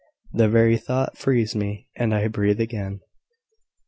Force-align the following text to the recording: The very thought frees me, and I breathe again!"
The 0.33 0.49
very 0.49 0.77
thought 0.77 1.15
frees 1.15 1.55
me, 1.55 1.85
and 1.95 2.11
I 2.11 2.27
breathe 2.27 2.59
again!" 2.59 3.01